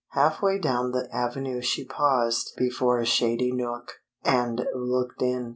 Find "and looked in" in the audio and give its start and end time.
4.23-5.49